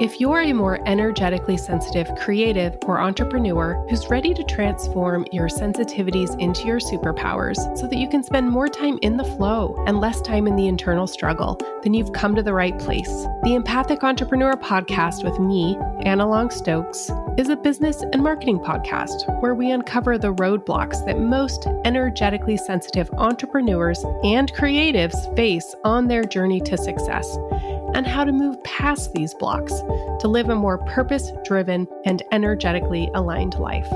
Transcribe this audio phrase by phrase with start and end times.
[0.00, 6.38] If you're a more energetically sensitive, creative, or entrepreneur who's ready to transform your sensitivities
[6.38, 10.20] into your superpowers so that you can spend more time in the flow and less
[10.20, 13.08] time in the internal struggle, then you've come to the right place.
[13.42, 19.42] The Empathic Entrepreneur podcast with me, Anna Long Stokes, is a business and marketing podcast
[19.42, 26.22] where we uncover the roadblocks that most energetically sensitive entrepreneurs and creatives face on their
[26.22, 27.36] journey to success
[27.94, 29.72] and how to move past these blocks
[30.20, 33.88] to live a more purpose driven and energetically aligned life.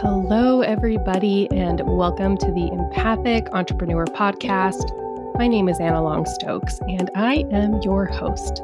[0.00, 4.94] Hello, everybody, and welcome to the Empathic Entrepreneur Podcast.
[5.38, 8.60] My name is Anna Long Stokes, and I am your host.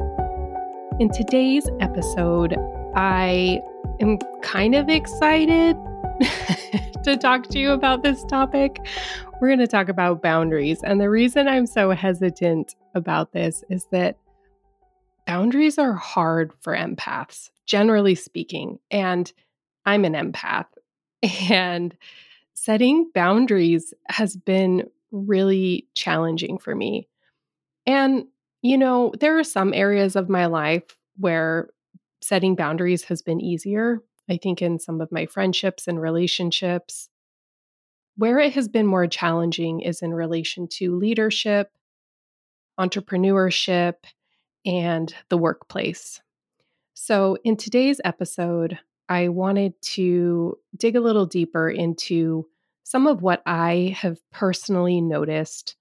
[1.00, 2.56] In today's episode,
[2.94, 3.60] I
[4.00, 5.76] am kind of excited
[7.04, 8.78] to talk to you about this topic.
[9.44, 10.80] We're going to talk about boundaries.
[10.82, 14.16] And the reason I'm so hesitant about this is that
[15.27, 18.78] boundaries are hard for empaths, generally speaking.
[18.91, 19.30] And
[19.84, 20.64] I'm an empath.
[21.50, 21.94] And
[22.54, 27.06] setting boundaries has been really challenging for me.
[27.86, 28.24] And,
[28.62, 31.69] you know, there are some areas of my life where
[32.22, 34.00] setting boundaries has been easier.
[34.26, 37.10] I think in some of my friendships and relationships.
[38.16, 41.70] Where it has been more challenging is in relation to leadership,
[42.78, 43.94] entrepreneurship,
[44.64, 46.20] and the workplace.
[46.94, 52.46] So, in today's episode, I wanted to dig a little deeper into
[52.84, 55.76] some of what I have personally noticed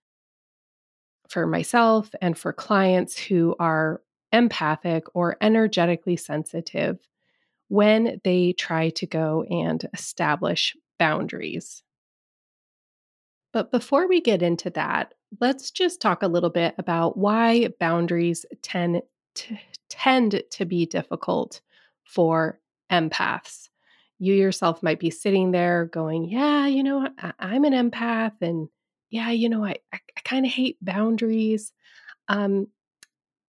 [1.30, 6.98] for myself and for clients who are empathic or energetically sensitive
[7.68, 11.84] when they try to go and establish boundaries.
[13.54, 18.46] But before we get into that, let's just talk a little bit about why boundaries
[18.64, 19.04] tend
[19.36, 19.58] to,
[19.90, 21.62] tend to be difficult
[22.04, 22.60] for
[22.92, 23.70] empaths.
[24.20, 28.70] You yourself might be sitting there going, Yeah, you know, I, am an empath, and
[29.10, 31.72] yeah, you know, I, I, I kind of hate boundaries.
[32.28, 32.68] Um,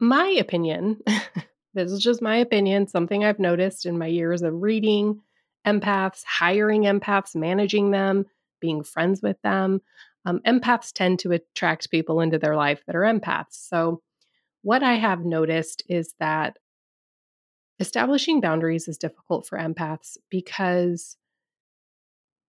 [0.01, 1.01] my opinion,
[1.75, 5.21] this is just my opinion, something I've noticed in my years of reading
[5.67, 8.27] empaths, hiring empaths, managing them,
[8.65, 9.83] being friends with them.
[10.25, 13.69] Um, empaths tend to attract people into their life that are empaths.
[13.69, 14.01] So,
[14.63, 16.57] what I have noticed is that
[17.79, 21.19] establishing boundaries is difficult for empaths because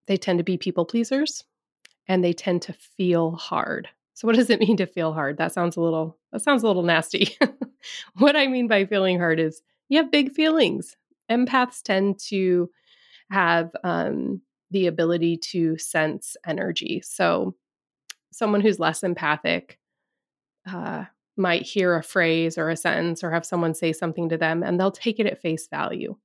[0.07, 1.43] they tend to be people pleasers
[2.07, 3.89] and they tend to feel hard.
[4.13, 5.37] So what does it mean to feel hard?
[5.37, 7.37] That sounds a little that sounds a little nasty.
[8.17, 10.95] what I mean by feeling hard is you have big feelings.
[11.29, 12.69] Empaths tend to
[13.29, 17.01] have um, the ability to sense energy.
[17.03, 17.55] So,
[18.31, 19.79] someone who's less empathic
[20.69, 21.05] uh,
[21.37, 24.79] might hear a phrase or a sentence or have someone say something to them and
[24.79, 26.15] they'll take it at face value.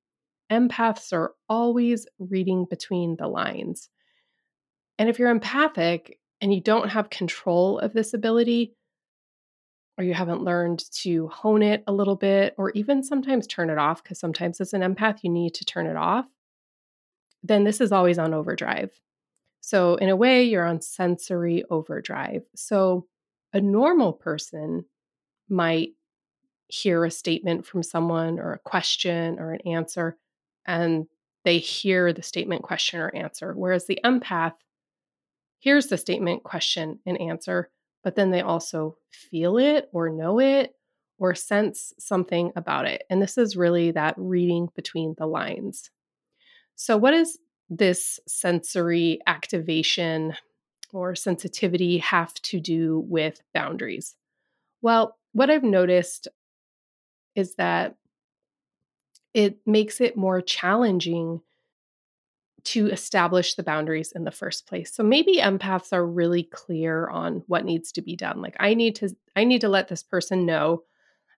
[0.51, 3.89] Empaths are always reading between the lines.
[4.99, 8.75] And if you're empathic and you don't have control of this ability,
[9.99, 13.79] or you haven't learned to hone it a little bit, or even sometimes turn it
[13.79, 16.27] off, because sometimes as an empath, you need to turn it off
[17.43, 18.91] then this is always on overdrive.
[19.61, 22.43] So, in a way, you're on sensory overdrive.
[22.55, 23.07] So,
[23.53, 24.85] a normal person
[25.49, 25.91] might
[26.69, 30.17] hear a statement from someone or a question or an answer,
[30.67, 31.07] and
[31.45, 33.53] they hear the statement, question, or answer.
[33.55, 34.55] Whereas the empath
[35.59, 37.71] hears the statement, question, and answer,
[38.03, 40.75] but then they also feel it or know it
[41.19, 43.05] or sense something about it.
[43.11, 45.91] And this is really that reading between the lines.
[46.81, 47.37] So, what does
[47.69, 50.35] this sensory activation
[50.95, 54.17] or sensitivity have to do with boundaries?
[54.81, 56.29] Well, what I've noticed
[57.35, 57.97] is that
[59.35, 61.43] it makes it more challenging
[62.65, 64.91] to establish the boundaries in the first place.
[64.91, 68.41] So maybe empaths are really clear on what needs to be done.
[68.41, 70.85] Like I need to I need to let this person know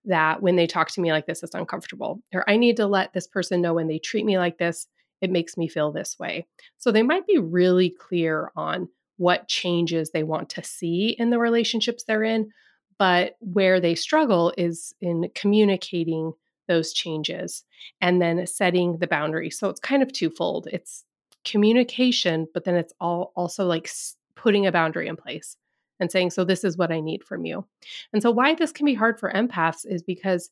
[0.05, 2.23] that when they talk to me like this it's uncomfortable.
[2.33, 4.87] Or I need to let this person know when they treat me like this
[5.23, 6.47] it makes me feel this way.
[6.77, 11.39] So they might be really clear on what changes they want to see in the
[11.39, 12.51] relationships they're in,
[12.99, 16.33] but where they struggle is in communicating
[16.69, 17.65] those changes
[18.01, 19.49] and then setting the boundary.
[19.49, 20.69] So it's kind of twofold.
[20.73, 21.05] It's
[21.45, 23.89] communication, but then it's all also like
[24.35, 25.57] putting a boundary in place
[26.01, 27.65] and saying, so this is what I need from you.
[28.13, 30.51] And so why this can be hard for empaths is because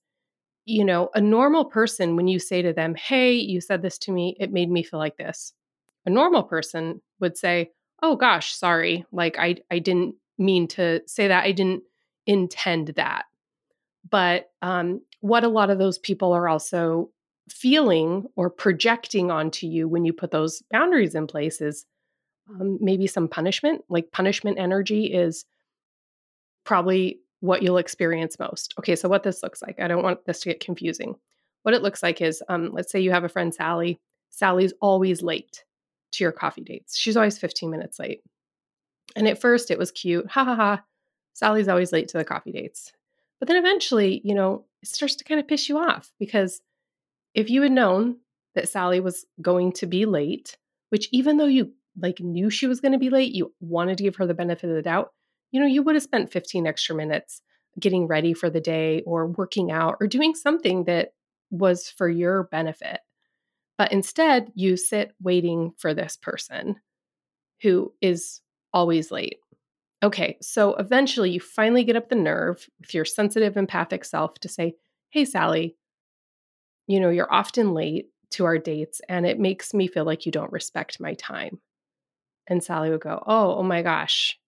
[0.70, 4.12] you know, a normal person, when you say to them, Hey, you said this to
[4.12, 5.52] me, it made me feel like this.
[6.06, 7.72] A normal person would say,
[8.02, 9.04] Oh gosh, sorry.
[9.12, 11.44] Like I, I didn't mean to say that.
[11.44, 11.82] I didn't
[12.26, 13.24] intend that.
[14.08, 17.10] But um, what a lot of those people are also
[17.50, 21.84] feeling or projecting onto you when you put those boundaries in place is
[22.48, 23.84] um, maybe some punishment.
[23.88, 25.44] Like punishment energy is
[26.64, 28.74] probably what you'll experience most.
[28.78, 31.16] Okay, so what this looks like, I don't want this to get confusing.
[31.62, 33.98] What it looks like is um, let's say you have a friend, Sally.
[34.30, 35.64] Sally's always late
[36.12, 36.96] to your coffee dates.
[36.96, 38.22] She's always 15 minutes late.
[39.16, 40.30] And at first it was cute.
[40.30, 40.82] Ha ha ha.
[41.32, 42.92] Sally's always late to the coffee dates.
[43.38, 46.60] But then eventually, you know, it starts to kind of piss you off because
[47.34, 48.18] if you had known
[48.54, 50.56] that Sally was going to be late,
[50.90, 54.04] which even though you like knew she was going to be late, you wanted to
[54.04, 55.12] give her the benefit of the doubt,
[55.50, 57.42] you know, you would have spent 15 extra minutes
[57.78, 61.12] getting ready for the day or working out or doing something that
[61.50, 63.00] was for your benefit.
[63.78, 66.76] But instead, you sit waiting for this person
[67.62, 68.40] who is
[68.72, 69.38] always late.
[70.02, 74.48] Okay, so eventually you finally get up the nerve with your sensitive, empathic self to
[74.48, 74.74] say,
[75.10, 75.76] Hey, Sally,
[76.86, 80.32] you know, you're often late to our dates and it makes me feel like you
[80.32, 81.60] don't respect my time.
[82.46, 84.38] And Sally would go, Oh, oh my gosh.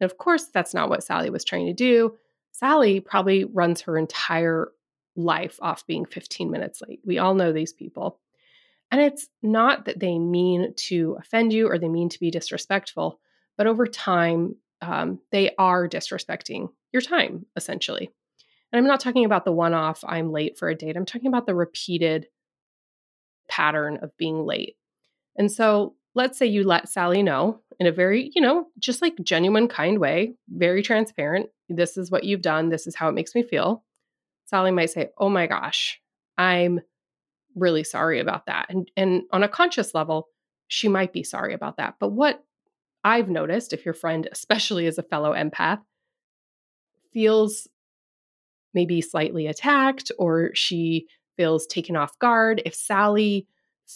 [0.00, 2.16] And of course, that's not what Sally was trying to do.
[2.52, 4.68] Sally probably runs her entire
[5.16, 7.00] life off being 15 minutes late.
[7.04, 8.18] We all know these people.
[8.90, 13.20] And it's not that they mean to offend you or they mean to be disrespectful,
[13.56, 18.10] but over time, um, they are disrespecting your time, essentially.
[18.72, 20.96] And I'm not talking about the one off, I'm late for a date.
[20.96, 22.26] I'm talking about the repeated
[23.48, 24.76] pattern of being late.
[25.36, 29.14] And so let's say you let Sally know in a very, you know, just like
[29.22, 31.48] genuine, kind way, very transparent.
[31.68, 32.68] This is what you've done.
[32.68, 33.84] This is how it makes me feel.
[34.46, 36.00] Sally might say, Oh my gosh,
[36.36, 36.80] I'm
[37.54, 38.66] really sorry about that.
[38.68, 40.28] And, and on a conscious level,
[40.68, 41.94] she might be sorry about that.
[41.98, 42.44] But what
[43.02, 45.80] I've noticed, if your friend, especially as a fellow empath,
[47.12, 47.68] feels
[48.74, 53.46] maybe slightly attacked or she feels taken off guard, if Sally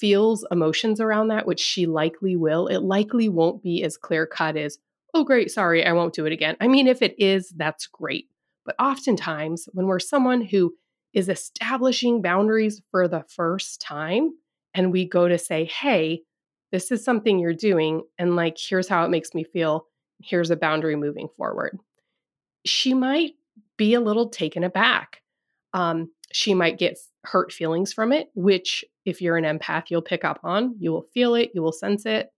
[0.00, 4.56] feels emotions around that, which she likely will, it likely won't be as clear cut
[4.56, 4.78] as,
[5.14, 6.56] oh, great, sorry, I won't do it again.
[6.60, 8.28] I mean, if it is, that's great.
[8.66, 10.74] But oftentimes, when we're someone who
[11.12, 14.32] is establishing boundaries for the first time,
[14.74, 16.22] and we go to say, hey,
[16.72, 19.86] this is something you're doing, and like, here's how it makes me feel.
[20.22, 21.78] Here's a boundary moving forward.
[22.64, 23.34] She might
[23.76, 25.20] be a little taken aback.
[25.72, 30.24] Um, she might get hurt feelings from it, which, if you're an empath, you'll pick
[30.24, 30.76] up on.
[30.78, 32.32] You will feel it, you will sense it.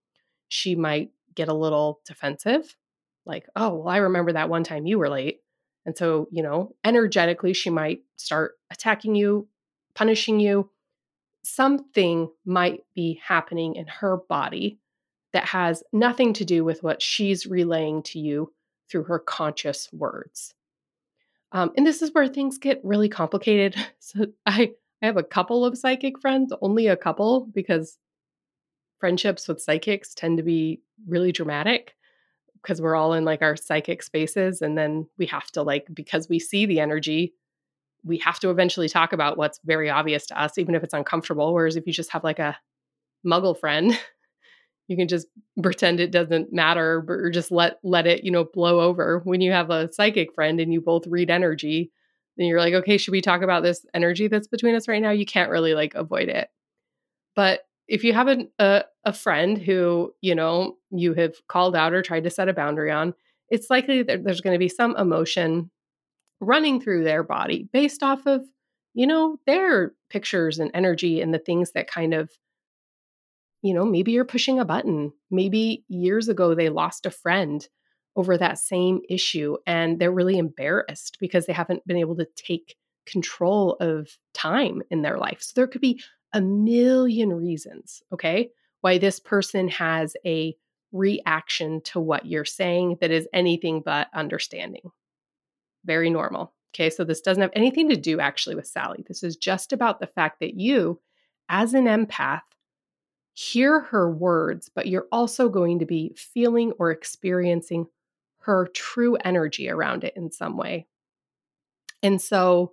[0.49, 2.77] She might get a little defensive,
[3.25, 5.41] like, oh, well, I remember that one time you were late.
[5.85, 9.49] And so, you know, energetically, she might start attacking you,
[9.95, 10.71] punishing you.
[11.45, 14.81] Something might be happening in her body
[15.33, 18.53] that has nothing to do with what she's relaying to you
[18.91, 20.55] through her conscious words.
[21.53, 23.77] Um, and this is where things get really complicated.
[23.99, 24.73] So I,
[25.03, 27.99] I have a couple of psychic friends, only a couple, because
[28.99, 31.95] friendships with psychics tend to be really dramatic
[32.63, 36.29] because we're all in like our psychic spaces and then we have to like because
[36.29, 37.35] we see the energy
[38.03, 41.53] we have to eventually talk about what's very obvious to us even if it's uncomfortable
[41.53, 42.57] whereas if you just have like a
[43.25, 43.97] muggle friend
[44.89, 45.27] you can just
[45.63, 49.21] pretend it doesn't matter or just let let it you know blow over.
[49.25, 51.91] When you have a psychic friend and you both read energy
[52.37, 55.11] then you're like okay should we talk about this energy that's between us right now?
[55.11, 56.49] You can't really like avoid it.
[57.35, 61.77] But if you have a, a, uh, a friend who you know you have called
[61.77, 63.15] out or tried to set a boundary on
[63.49, 65.71] it's likely that there's going to be some emotion
[66.41, 68.45] running through their body based off of
[68.95, 72.31] you know their pictures and energy and the things that kind of
[73.63, 75.13] you know maybe you're pushing a button.
[75.31, 77.67] Maybe years ago they lost a friend
[78.17, 82.77] over that same issue and they're really embarrassed because they haven't been able to take
[83.05, 86.01] control of time in their life so there could be
[86.33, 90.55] a million reasons, okay, why this person has a
[90.93, 94.91] reaction to what you're saying that is anything but understanding.
[95.85, 96.53] Very normal.
[96.75, 99.05] Okay, so this doesn't have anything to do actually with Sally.
[99.09, 101.01] This is just about the fact that you,
[101.49, 102.43] as an empath,
[103.33, 107.87] hear her words, but you're also going to be feeling or experiencing
[108.47, 110.87] her true energy around it in some way.
[112.03, 112.73] And so,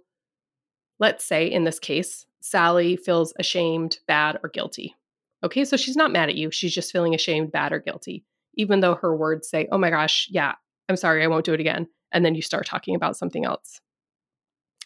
[0.99, 4.95] let's say in this case, Sally feels ashamed, bad, or guilty.
[5.43, 6.51] Okay, so she's not mad at you.
[6.51, 10.27] She's just feeling ashamed, bad, or guilty, even though her words say, oh my gosh,
[10.29, 10.53] yeah,
[10.87, 11.87] I'm sorry, I won't do it again.
[12.11, 13.81] And then you start talking about something else.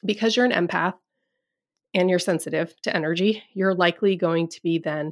[0.06, 0.94] Because you're an empath
[1.94, 5.12] and you're sensitive to energy, you're likely going to be then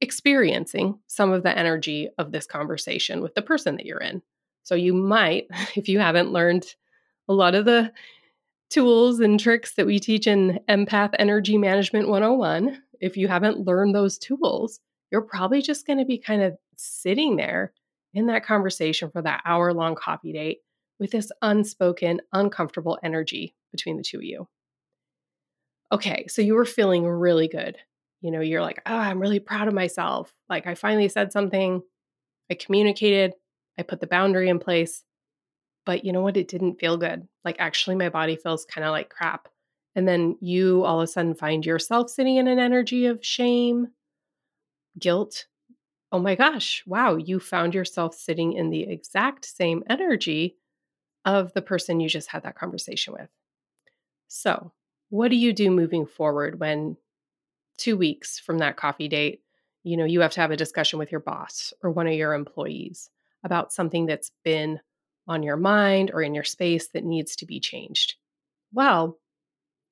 [0.00, 4.22] experiencing some of the energy of this conversation with the person that you're in.
[4.66, 5.46] So you might,
[5.76, 6.66] if you haven't learned
[7.28, 7.92] a lot of the
[8.68, 13.94] tools and tricks that we teach in Empath Energy Management 101, if you haven't learned
[13.94, 14.80] those tools,
[15.12, 17.72] you're probably just going to be kind of sitting there
[18.12, 20.58] in that conversation for that hour long coffee date
[20.98, 24.48] with this unspoken, uncomfortable energy between the two of you.
[25.92, 27.76] Okay, so you were feeling really good.
[28.20, 30.34] You know, you're like, oh, I'm really proud of myself.
[30.48, 31.82] Like, I finally said something,
[32.50, 33.34] I communicated,
[33.78, 35.04] I put the boundary in place.
[35.84, 36.36] But you know what?
[36.36, 37.28] It didn't feel good.
[37.44, 39.48] Like, actually, my body feels kind of like crap.
[39.94, 43.88] And then you all of a sudden find yourself sitting in an energy of shame,
[44.98, 45.46] guilt.
[46.12, 50.56] Oh my gosh, wow, you found yourself sitting in the exact same energy
[51.24, 53.28] of the person you just had that conversation with.
[54.28, 54.72] So,
[55.10, 56.96] what do you do moving forward when
[57.76, 59.42] two weeks from that coffee date,
[59.82, 62.34] you know, you have to have a discussion with your boss or one of your
[62.34, 63.10] employees
[63.44, 64.80] about something that's been
[65.28, 68.14] on your mind or in your space that needs to be changed?
[68.72, 69.18] Well,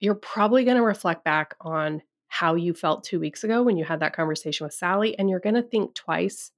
[0.00, 3.84] you're probably going to reflect back on how you felt two weeks ago when you
[3.84, 6.50] had that conversation with Sally, and you're going to think twice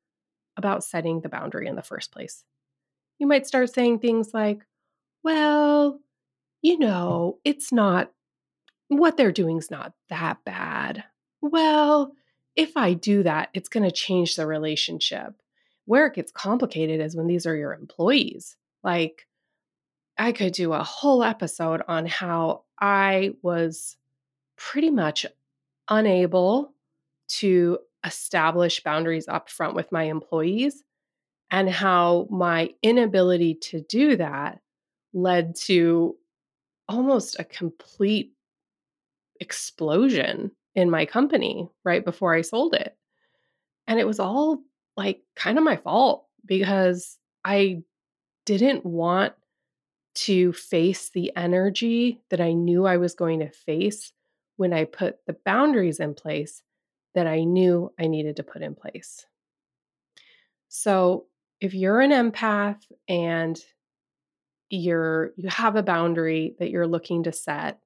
[0.56, 2.44] about setting the boundary in the first place.
[3.18, 4.60] You might start saying things like,
[5.22, 6.00] well,
[6.62, 8.10] you know, it's not
[8.88, 11.04] what they're doing is not that bad.
[11.40, 12.12] Well,
[12.54, 15.34] if I do that, it's going to change the relationship.
[15.86, 18.56] Where it gets complicated is when these are your employees.
[18.84, 19.26] Like,
[20.18, 23.96] I could do a whole episode on how I was
[24.56, 25.26] pretty much
[25.88, 26.72] unable
[27.28, 30.84] to establish boundaries up front with my employees
[31.50, 34.60] and how my inability to do that
[35.12, 36.16] led to
[36.88, 38.32] almost a complete
[39.40, 42.96] explosion in my company right before I sold it.
[43.86, 44.62] And it was all
[44.96, 47.82] like kind of my fault because I
[48.44, 49.34] didn't want
[50.14, 54.12] to face the energy that I knew I was going to face
[54.56, 56.62] when I put the boundaries in place
[57.14, 59.26] that I knew I needed to put in place.
[60.68, 61.26] So,
[61.60, 63.58] if you're an empath and
[64.68, 67.78] you're you have a boundary that you're looking to set,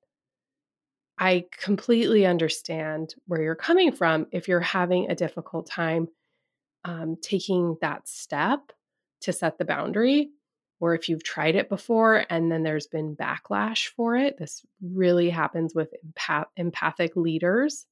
[1.18, 6.08] I completely understand where you're coming from if you're having a difficult time
[6.84, 8.72] um, taking that step
[9.22, 10.30] to set the boundary,
[10.80, 14.38] or if you've tried it before and then there's been backlash for it.
[14.38, 17.86] This really happens with empath- empathic leaders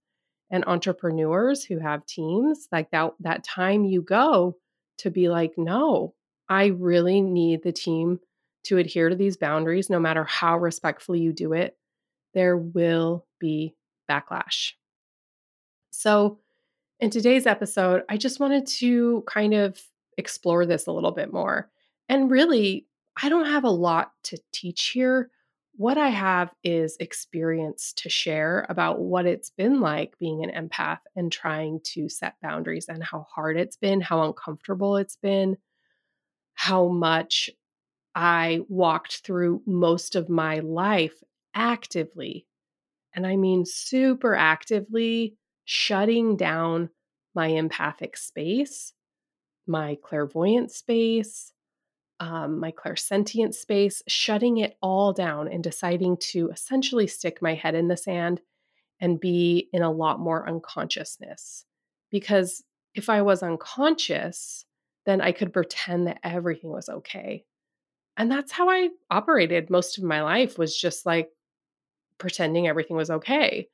[0.51, 2.67] and entrepreneurs who have teams.
[2.73, 4.57] Like that, that time you go
[4.99, 6.15] to be like, no,
[6.49, 8.21] I really need the team
[8.65, 11.77] to adhere to these boundaries, no matter how respectfully you do it
[12.35, 13.75] there will be
[14.11, 14.73] backlash.
[15.91, 16.39] So,
[17.01, 19.81] in today's episode, I just wanted to kind of
[20.17, 21.71] explore this a little bit more.
[22.09, 22.87] And really,
[23.21, 25.31] I don't have a lot to teach here.
[25.77, 30.99] What I have is experience to share about what it's been like being an empath
[31.15, 35.57] and trying to set boundaries and how hard it's been, how uncomfortable it's been,
[36.55, 37.51] how much
[38.15, 41.23] I walked through most of my life
[41.55, 42.47] actively,
[43.15, 45.37] and I mean super actively,
[45.71, 46.89] shutting down
[47.35, 48.95] my empathic space,
[49.67, 51.53] my clairvoyant space,
[52.21, 57.75] um, my clairsentient space, shutting it all down and deciding to essentially stick my head
[57.75, 58.41] in the sand
[58.99, 61.67] and be in a lot more unconsciousness.
[62.11, 64.65] Because if I was unconscious,
[65.05, 67.45] then I could pretend that everything was okay.
[68.17, 71.29] And that's how I operated most of my life was just like
[72.17, 73.69] pretending everything was okay.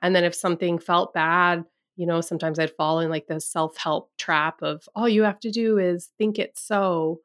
[0.00, 1.64] And then if something felt bad,
[1.96, 5.40] you know, sometimes I'd fall in like the self help trap of all you have
[5.40, 7.20] to do is think it so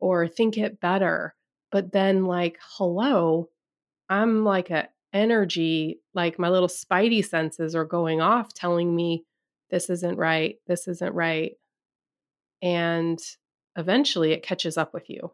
[0.00, 1.34] or think it better.
[1.70, 3.48] But then, like, hello,
[4.08, 9.24] I'm like a energy, like my little spidey senses are going off telling me
[9.70, 11.52] this isn't right, this isn't right.
[12.62, 13.18] And
[13.76, 15.32] eventually it catches up with you.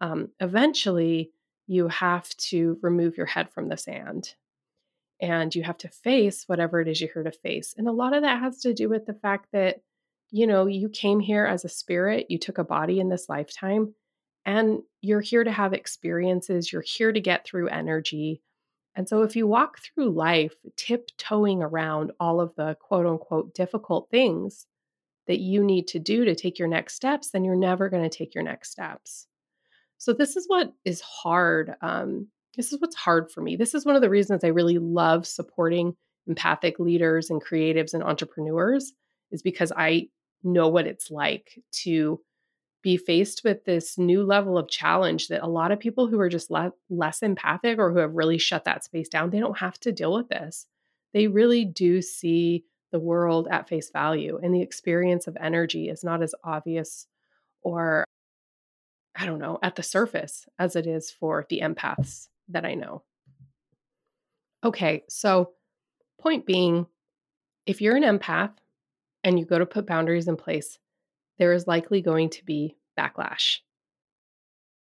[0.00, 1.30] Um, eventually,
[1.66, 4.34] you have to remove your head from the sand
[5.20, 7.74] and you have to face whatever it is you're here to face.
[7.76, 9.80] And a lot of that has to do with the fact that,
[10.30, 13.94] you know, you came here as a spirit, you took a body in this lifetime,
[14.44, 18.42] and you're here to have experiences, you're here to get through energy.
[18.96, 24.08] And so if you walk through life tiptoeing around all of the quote unquote difficult
[24.10, 24.66] things
[25.26, 28.14] that you need to do to take your next steps, then you're never going to
[28.14, 29.26] take your next steps.
[29.98, 31.74] So this is what is hard.
[31.80, 33.56] Um, this is what's hard for me.
[33.56, 35.96] This is one of the reasons I really love supporting
[36.26, 38.92] empathic leaders and creatives and entrepreneurs
[39.30, 40.08] is because I
[40.42, 42.20] know what it's like to
[42.82, 46.28] be faced with this new level of challenge that a lot of people who are
[46.28, 49.80] just le- less empathic or who have really shut that space down, they don't have
[49.80, 50.66] to deal with this.
[51.14, 56.04] They really do see the world at face value, and the experience of energy is
[56.04, 57.06] not as obvious
[57.62, 58.04] or,
[59.16, 63.02] I don't know, at the surface as it is for the empaths that I know.
[64.64, 65.52] Okay, so
[66.20, 66.86] point being,
[67.66, 68.52] if you're an empath
[69.22, 70.78] and you go to put boundaries in place,
[71.38, 73.58] there is likely going to be backlash.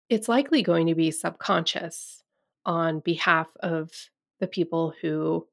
[0.09, 2.24] It's likely going to be subconscious
[2.65, 3.91] on behalf of
[4.39, 5.47] the people who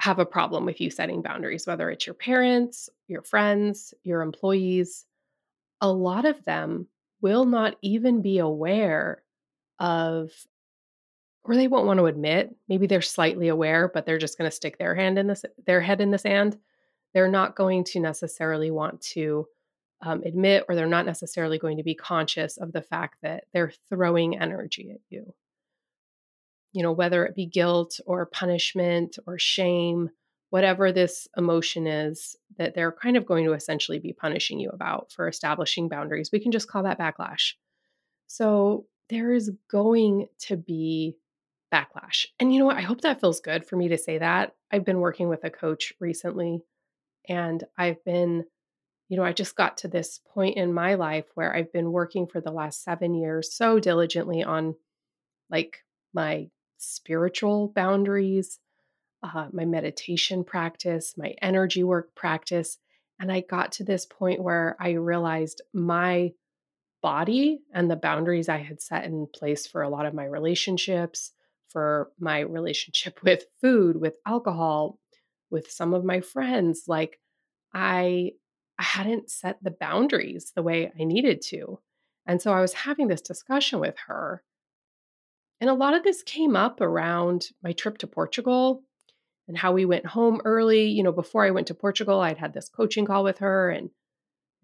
[0.00, 5.06] have a problem with you setting boundaries, whether it's your parents, your friends, your employees.
[5.80, 6.88] A lot of them
[7.20, 9.22] will not even be aware
[9.78, 10.32] of,
[11.44, 12.54] or they won't want to admit.
[12.68, 15.80] Maybe they're slightly aware, but they're just going to stick their hand in this, their
[15.80, 16.58] head in the sand.
[17.14, 19.46] They're not going to necessarily want to
[20.00, 23.72] um, admit, or they're not necessarily going to be conscious of the fact that they're
[23.88, 25.34] throwing energy at you.
[26.72, 30.10] You know, whether it be guilt or punishment or shame,
[30.50, 35.12] whatever this emotion is that they're kind of going to essentially be punishing you about
[35.12, 37.52] for establishing boundaries, we can just call that backlash.
[38.26, 41.16] So there is going to be
[41.72, 42.26] backlash.
[42.38, 42.76] And you know what?
[42.76, 44.54] I hope that feels good for me to say that.
[44.70, 46.62] I've been working with a coach recently
[47.28, 48.44] and I've been
[49.12, 52.26] you know, I just got to this point in my life where I've been working
[52.26, 54.74] for the last seven years so diligently on
[55.50, 56.48] like my
[56.78, 58.58] spiritual boundaries,
[59.22, 62.78] uh, my meditation practice, my energy work practice.
[63.20, 66.32] And I got to this point where I realized my
[67.02, 71.32] body and the boundaries I had set in place for a lot of my relationships,
[71.72, 74.98] for my relationship with food, with alcohol,
[75.50, 77.18] with some of my friends, like
[77.74, 78.32] I
[78.78, 81.78] I hadn't set the boundaries the way I needed to.
[82.26, 84.42] And so I was having this discussion with her.
[85.60, 88.82] And a lot of this came up around my trip to Portugal
[89.46, 90.88] and how we went home early.
[90.88, 93.90] You know, before I went to Portugal, I'd had this coaching call with her and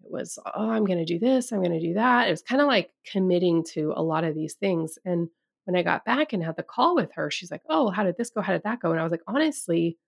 [0.03, 2.27] it was, oh, I'm going to do this, I'm going to do that.
[2.27, 4.97] It was kind of like committing to a lot of these things.
[5.05, 5.29] And
[5.69, 8.17] when I got back and had the call with her, she's like, oh, how did
[8.17, 8.41] this go?
[8.41, 8.89] How did that go?
[8.89, 9.99] And I was like, honestly,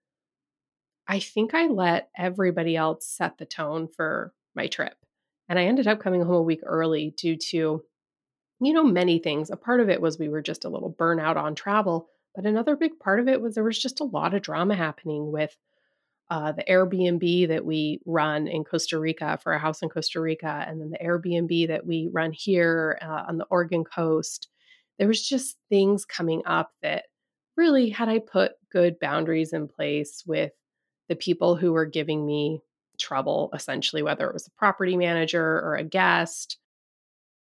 [1.08, 4.96] I think I let everybody else set the tone for my trip.
[5.48, 7.84] And I ended up coming home a week early due to,
[8.60, 9.52] you know, many things.
[9.52, 12.76] A part of it was we were just a little burnout on travel, but another
[12.76, 15.56] big part of it was there was just a lot of drama happening with
[16.32, 20.66] uh, the Airbnb that we run in Costa Rica for a house in Costa Rica,
[20.68, 24.48] and then the Airbnb that we run here uh, on the Oregon coast.
[25.02, 27.06] There was just things coming up that
[27.58, 30.52] really, had I put good boundaries in place with
[31.10, 32.62] the people who were giving me
[33.00, 36.60] trouble, essentially, whether it was a property manager or a guest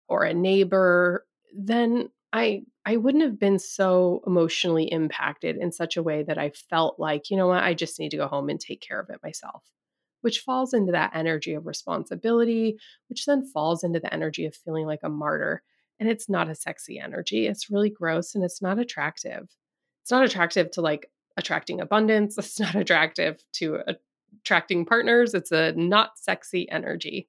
[0.08, 1.24] or a neighbor,
[1.56, 6.50] then I I wouldn't have been so emotionally impacted in such a way that I
[6.50, 9.08] felt like, you know what, I just need to go home and take care of
[9.08, 9.62] it myself.
[10.22, 12.76] Which falls into that energy of responsibility,
[13.08, 15.62] which then falls into the energy of feeling like a martyr.
[15.98, 17.46] And it's not a sexy energy.
[17.46, 19.48] It's really gross and it's not attractive.
[20.02, 22.36] It's not attractive to like attracting abundance.
[22.38, 23.80] It's not attractive to
[24.42, 25.34] attracting partners.
[25.34, 27.28] It's a not sexy energy.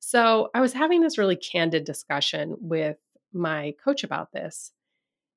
[0.00, 2.98] So I was having this really candid discussion with
[3.32, 4.72] my coach about this.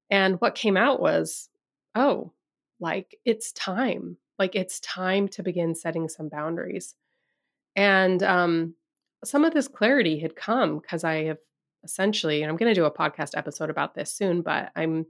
[0.10, 1.49] And what came out was,
[1.93, 2.32] oh,
[2.80, 4.17] like it's time.
[4.38, 6.95] Like it's time to begin setting some boundaries.
[7.75, 8.75] And um,
[9.23, 11.38] some of this clarity had come because I have
[11.85, 15.05] essentially, and I'm going to do a podcast episode about this soon, but I'm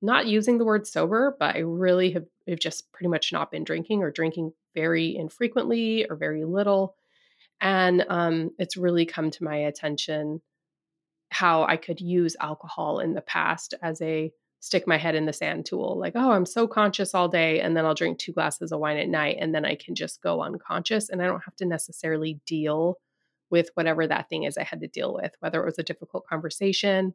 [0.00, 3.64] not using the word sober, but I really have, have just pretty much not been
[3.64, 6.96] drinking or drinking very infrequently or very little.
[7.60, 10.40] And um, it's really come to my attention
[11.30, 15.32] how I could use alcohol in the past as a stick my head in the
[15.32, 15.98] sand tool.
[15.98, 18.96] Like, oh, I'm so conscious all day, and then I'll drink two glasses of wine
[18.96, 21.08] at night, and then I can just go unconscious.
[21.08, 22.98] And I don't have to necessarily deal
[23.52, 26.26] with whatever that thing is I had to deal with, whether it was a difficult
[26.26, 27.14] conversation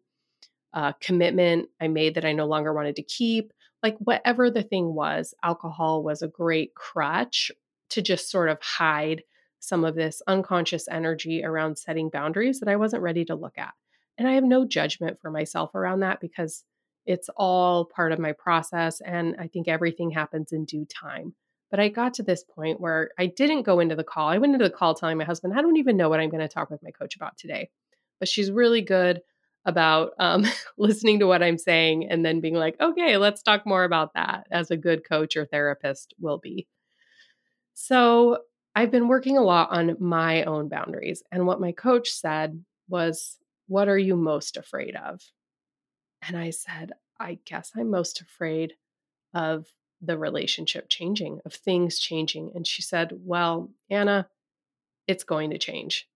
[0.74, 3.52] uh, commitment I made that I no longer wanted to keep.
[3.84, 7.52] Like, whatever the thing was, alcohol was a great crutch
[7.90, 9.24] to just sort of hide
[9.60, 13.74] some of this unconscious energy around setting boundaries that I wasn't ready to look at.
[14.18, 16.64] And I have no judgment for myself around that because
[17.06, 19.00] it's all part of my process.
[19.02, 21.34] And I think everything happens in due time.
[21.70, 24.30] But I got to this point where I didn't go into the call.
[24.30, 26.42] I went into the call telling my husband, I don't even know what I'm going
[26.42, 27.70] to talk with my coach about today.
[28.20, 29.22] But she's really good
[29.66, 30.46] about um,
[30.78, 34.48] listening to what I'm saying and then being like, okay, let's talk more about that
[34.50, 36.68] as a good coach or therapist will be.
[37.74, 38.40] So
[38.76, 41.22] I've been working a lot on my own boundaries.
[41.32, 45.20] And what my coach said was, What are you most afraid of?
[46.22, 48.74] And I said, I guess I'm most afraid
[49.34, 49.66] of
[50.02, 52.52] the relationship changing, of things changing.
[52.56, 54.28] And she said, Well, Anna,
[55.08, 56.08] it's going to change.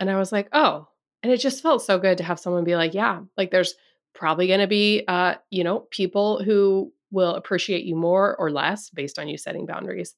[0.00, 0.88] And I was like, Oh,
[1.22, 3.74] and it just felt so good to have someone be like, Yeah, like there's
[4.14, 8.90] probably going to be, uh, you know, people who will appreciate you more or less
[8.90, 10.14] based on you setting boundaries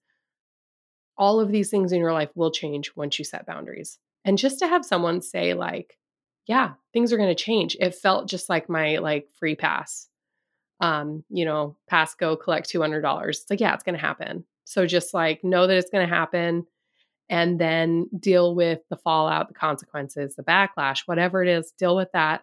[1.18, 3.98] all of these things in your life will change once you set boundaries.
[4.24, 5.98] And just to have someone say like,
[6.46, 7.76] yeah, things are going to change.
[7.80, 10.07] It felt just like my like free pass.
[10.80, 13.28] Um, you know, pass go collect $200.
[13.28, 14.44] It's like, yeah, it's going to happen.
[14.64, 16.66] So just like know that it's going to happen
[17.28, 22.12] and then deal with the fallout, the consequences, the backlash, whatever it is, deal with
[22.12, 22.42] that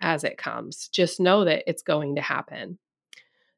[0.00, 0.88] as it comes.
[0.88, 2.78] Just know that it's going to happen.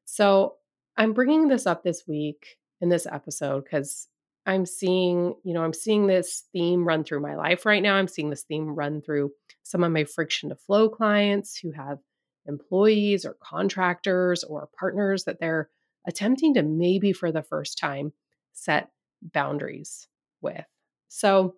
[0.05, 0.55] So,
[0.97, 4.09] I'm bringing this up this week in this episode because
[4.47, 7.97] I'm seeing, you know, I'm seeing this theme run through my life right now.
[7.97, 11.99] I'm seeing this theme run through some of my friction to flow clients who have
[12.47, 15.69] employees or contractors or partners that they're
[16.07, 18.13] attempting to maybe for the first time
[18.53, 18.91] set
[19.23, 20.09] boundaries
[20.41, 20.65] with.
[21.09, 21.55] So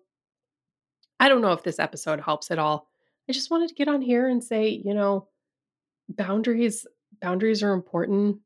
[1.19, 2.87] I don't know if this episode helps at all.
[3.29, 5.27] I just wanted to get on here and say, you know,
[6.07, 6.87] boundaries
[7.21, 8.39] boundaries are important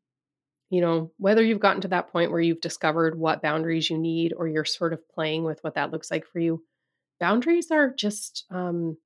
[0.73, 4.33] you know, whether you've gotten to that point where you've discovered what boundaries you need
[4.35, 6.63] or you're sort of playing with what that looks like for you,
[7.19, 8.97] boundaries are just um,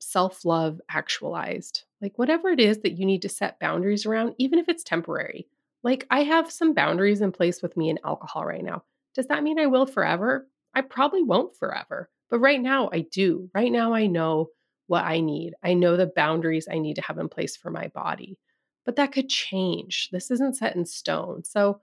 [0.00, 1.84] self love actualized.
[2.00, 5.46] Like, whatever it is that you need to set boundaries around, even if it's temporary.
[5.82, 8.82] Like, I have some boundaries in place with me and alcohol right now.
[9.14, 10.48] Does that mean I will forever?
[10.74, 12.10] I probably won't forever.
[12.30, 13.50] But right now, I do.
[13.54, 14.48] Right now, I know
[14.88, 15.54] what I need.
[15.62, 18.38] I know the boundaries I need to have in place for my body
[18.84, 20.08] but that could change.
[20.10, 21.44] This isn't set in stone.
[21.44, 21.80] So,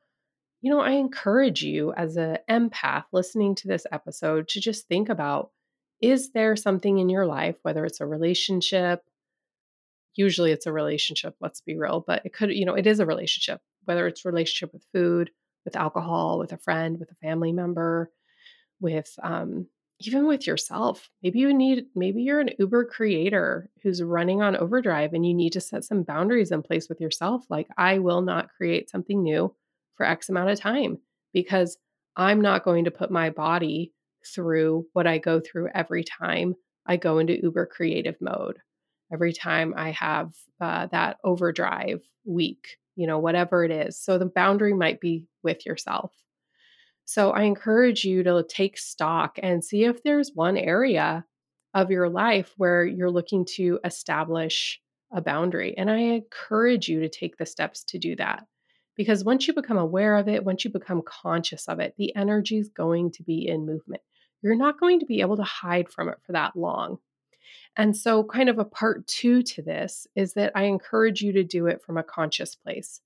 [0.62, 5.10] you know, I encourage you as an empath listening to this episode to just think
[5.10, 5.52] about
[6.02, 9.04] is there something in your life, whether it's a relationship,
[10.16, 13.06] usually it's a relationship, let's be real, but it could, you know, it is a
[13.06, 15.32] relationship, whether it's relationship with food,
[15.66, 18.12] with alcohol, with a friend, with a family member,
[18.80, 19.68] with um,
[20.00, 21.10] even with yourself.
[21.24, 25.54] Maybe you need, maybe you're an Uber creator who's running on overdrive and you need
[25.54, 27.46] to set some boundaries in place with yourself.
[27.50, 29.56] Like, I will not create something new
[29.96, 31.00] for X amount of time
[31.34, 31.78] because
[32.16, 33.94] I'm not going to put my body
[34.34, 38.58] through what I go through every time I go into Uber creative mode.
[39.12, 44.00] Every time I have uh, that overdrive week, you know, whatever it is.
[44.00, 46.12] So the boundary might be with yourself.
[47.06, 51.26] So I encourage you to take stock and see if there's one area
[51.74, 54.82] of your life where you're looking to establish
[55.14, 55.78] a boundary.
[55.78, 58.46] And I encourage you to take the steps to do that.
[58.98, 62.58] Because once you become aware of it, once you become conscious of it, the energy
[62.58, 64.02] is going to be in movement.
[64.42, 67.00] You're not going to be able to hide from it for that long.
[67.76, 71.44] And so, kind of a part two to this is that I encourage you to
[71.44, 73.02] do it from a conscious place.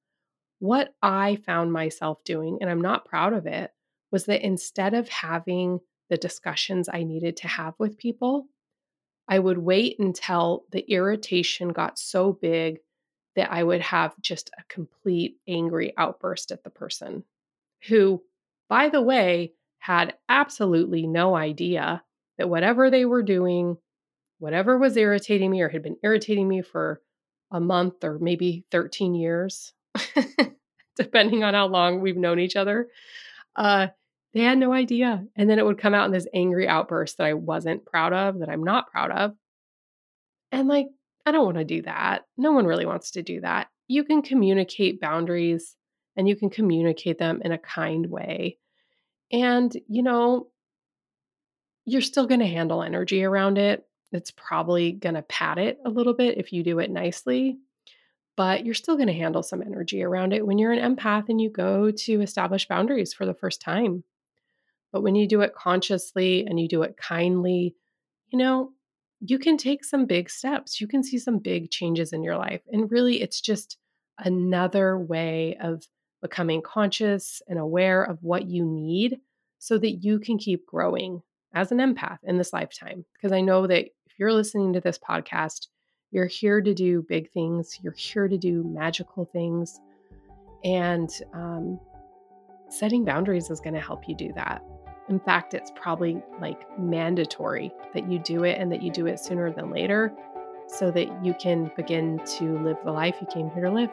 [0.59, 3.71] What I found myself doing, and I'm not proud of it,
[4.11, 8.47] was that instead of having the discussions I needed to have with people,
[9.27, 12.79] I would wait until the irritation got so big
[13.35, 17.23] that I would have just a complete angry outburst at the person
[17.87, 18.21] who,
[18.67, 22.03] by the way, had absolutely no idea
[22.37, 23.77] that whatever they were doing,
[24.37, 27.01] whatever was irritating me or had been irritating me for
[27.51, 29.73] a month or maybe 13 years,
[30.95, 32.89] depending on how long we've known each other,
[33.55, 33.87] uh,
[34.35, 35.25] they had no idea.
[35.35, 38.39] And then it would come out in this angry outburst that I wasn't proud of,
[38.39, 39.33] that I'm not proud of.
[40.51, 40.87] And like,
[41.25, 42.25] I don't want to do that.
[42.37, 43.67] No one really wants to do that.
[43.87, 45.75] You can communicate boundaries
[46.15, 48.59] and you can communicate them in a kind way.
[49.31, 50.47] And, you know,
[51.85, 53.85] you're still going to handle energy around it.
[54.11, 57.57] It's probably going to pat it a little bit if you do it nicely,
[58.35, 61.39] but you're still going to handle some energy around it when you're an empath and
[61.39, 64.03] you go to establish boundaries for the first time.
[64.91, 67.75] But when you do it consciously and you do it kindly,
[68.29, 68.71] you know,
[69.21, 70.81] you can take some big steps.
[70.81, 72.61] You can see some big changes in your life.
[72.71, 73.77] And really, it's just
[74.17, 75.83] another way of
[76.21, 79.17] becoming conscious and aware of what you need
[79.59, 81.21] so that you can keep growing
[81.53, 83.05] as an empath in this lifetime.
[83.13, 85.67] Because I know that if you're listening to this podcast,
[86.11, 89.79] you're here to do big things, you're here to do magical things.
[90.63, 91.79] And um,
[92.69, 94.63] setting boundaries is going to help you do that.
[95.09, 99.19] In fact, it's probably like mandatory that you do it and that you do it
[99.19, 100.13] sooner than later
[100.67, 103.89] so that you can begin to live the life you came here to live.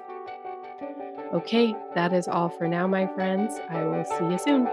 [1.33, 3.61] Okay, that is all for now, my friends.
[3.69, 4.67] I will see you soon.